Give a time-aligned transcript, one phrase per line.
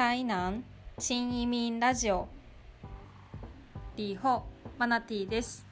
[0.00, 0.64] 台南
[0.98, 2.26] 新移民ラジオ。
[3.96, 4.44] リーホ
[4.78, 5.66] マナティです。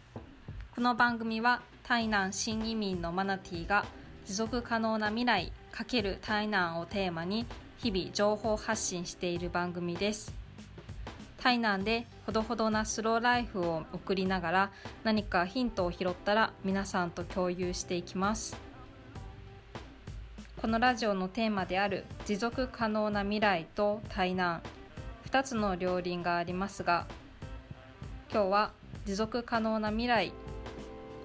[0.75, 3.86] この番組は台南新移民のマナティが
[4.26, 7.46] 持続可能な未来×台南をテーマに
[7.78, 10.35] 日々情報発信している番組です。
[11.43, 14.71] 台南でほどほどなスローライフを送りながら
[15.05, 18.68] 何かヒントを拾ったら皆さんと共有していきます。
[20.61, 24.61] このラジオのテーマである持続可能な未来と台南
[25.30, 27.07] 2つの両輪がありますが
[28.32, 28.72] 今日は
[29.04, 30.32] 持続可能な未来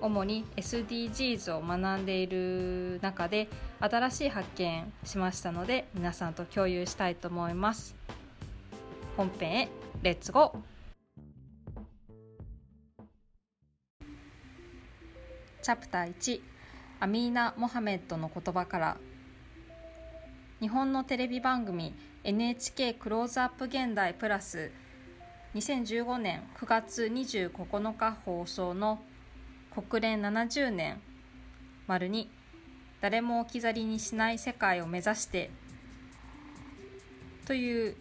[0.02, 3.48] 主に SDGs を学んでいる中で
[3.80, 7.96] 新しい発見しましたので皆さんと共有したいと思います。
[9.18, 9.70] 本編へ
[10.04, 14.06] レッツゴー。
[15.64, 16.42] チャプター1
[17.00, 18.98] アミーナ・モハメッドの言葉から。
[20.60, 21.94] 日本のテレビ番組
[22.24, 24.72] NHK クローズアップ現代プラス
[25.56, 29.00] 2015年9月29日放送の
[29.72, 31.02] 国連70年
[31.88, 32.30] 丸に
[33.02, 35.52] 誰も置き去りにしない世界を目指して
[37.46, 37.98] という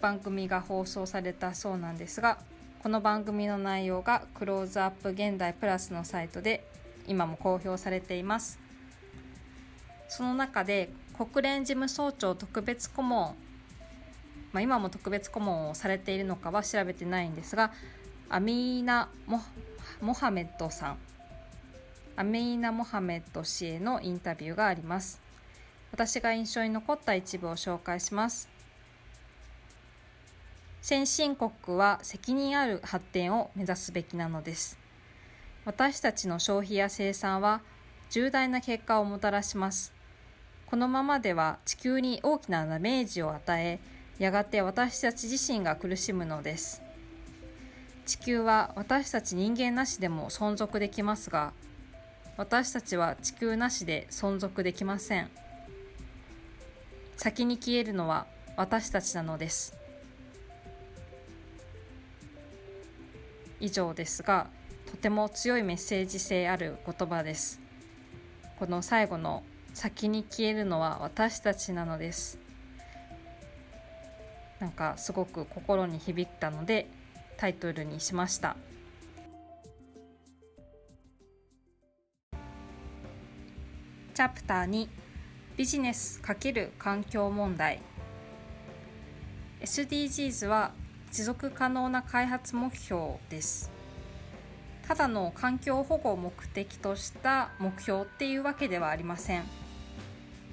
[0.00, 2.38] 番組が放送されたそうなんですが
[2.82, 6.66] この番組の内容がクローズアップ現代プラスのサイトで
[7.06, 8.61] 今も公表されています。
[10.12, 13.34] その中で国連事務総長特別顧問、
[14.52, 17.72] まあ、今も特別顧問をされているのかは調べてないんですが
[18.28, 20.98] アミーナモ・ハメッドさん
[22.14, 25.18] アミーナ・モハメッド氏へのインタビューがあります。
[25.92, 28.50] 私が印象に残った一部を紹介します。
[30.82, 34.78] 先進国は責任ある発展を目指すべきなのです。
[35.64, 37.62] 私たちの消費や生産は
[38.10, 40.01] 重大な結果をもたらします。
[40.72, 43.78] このままでは地球に大きなダメージを与え
[44.18, 46.80] やがて私たち自身が苦しむのです。
[48.06, 51.52] 地球は私たち人間なしでも存続できますが
[52.38, 55.28] 私たちは地球なしで存続できません。
[57.18, 58.26] 先に消えるのは
[58.56, 59.76] 私たちなのです。
[63.60, 64.46] 以上ですが
[64.90, 67.60] とても強いメッセージ性ある言葉です。
[68.58, 69.42] この最後の
[69.74, 72.38] 先に消えるのは私たちなのです。
[74.60, 76.86] なんかすごく心に響いたので
[77.36, 78.56] タイトルにしました。
[84.14, 84.88] チャプター2
[85.56, 87.80] ビジネス×環境問題。
[89.62, 90.72] SDGs は
[91.10, 93.70] 持続可能な開発目標です。
[94.86, 99.61] ただの環境保護を目的とした目標っていうわけではありません。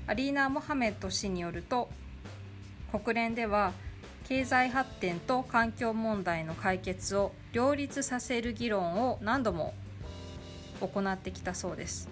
[0.10, 1.88] アリーナ・モハメッド氏によると
[2.92, 3.74] 国連では
[4.28, 9.76] 経済発展と環境問題の解決を両立させる議論を何度も
[10.82, 12.10] 行ってきたそうです。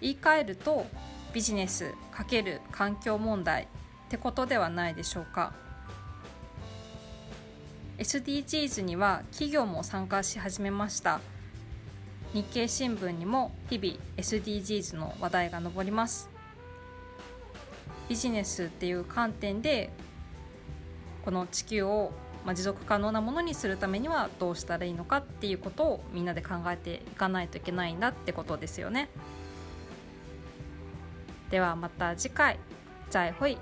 [0.00, 0.86] 言い換えると
[1.34, 3.66] ビジネス×環境問題っ
[4.08, 5.52] てことではないでしょうか。
[7.98, 11.20] SDGs には企業も参加し始めました。
[12.36, 16.28] 日経新聞にも日々 SDGs の話題が上ります。
[18.10, 19.90] ビジネスっていう観点で
[21.24, 22.12] この地球を
[22.44, 29.08] 持続可能なものにするためにはどうしたらいいのかっていうことをみんなで考えていかないといけないんだってことですよね。
[31.48, 32.58] ではまた次回。
[33.08, 33.56] 再会